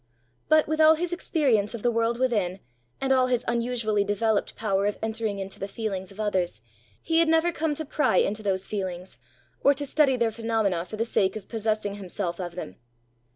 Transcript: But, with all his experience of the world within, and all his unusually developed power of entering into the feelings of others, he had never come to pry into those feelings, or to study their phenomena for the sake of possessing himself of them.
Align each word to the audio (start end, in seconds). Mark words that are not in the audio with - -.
But, 0.49 0.67
with 0.67 0.81
all 0.81 0.95
his 0.95 1.13
experience 1.13 1.75
of 1.75 1.83
the 1.83 1.91
world 1.91 2.17
within, 2.17 2.59
and 2.99 3.13
all 3.13 3.27
his 3.27 3.45
unusually 3.47 4.03
developed 4.03 4.55
power 4.55 4.87
of 4.87 4.97
entering 5.03 5.37
into 5.37 5.59
the 5.59 5.67
feelings 5.67 6.11
of 6.11 6.19
others, 6.19 6.59
he 7.03 7.19
had 7.19 7.27
never 7.27 7.51
come 7.51 7.75
to 7.75 7.85
pry 7.85 8.17
into 8.17 8.41
those 8.41 8.67
feelings, 8.67 9.19
or 9.63 9.75
to 9.75 9.85
study 9.85 10.15
their 10.17 10.31
phenomena 10.31 10.85
for 10.85 10.97
the 10.97 11.05
sake 11.05 11.35
of 11.35 11.47
possessing 11.47 11.97
himself 11.97 12.39
of 12.39 12.55
them. 12.55 12.77